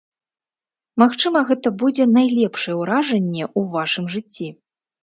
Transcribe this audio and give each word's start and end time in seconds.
Магчыма, 1.03 1.43
гэта 1.51 1.67
будзе 1.83 2.09
найлепшае 2.17 2.75
ўражанне 2.81 3.43
ў 3.59 3.77
вашым 3.77 4.05
жыцці. 4.17 4.53